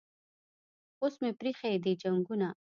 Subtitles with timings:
[1.01, 2.47] اوس مې پریښي دي جنګونه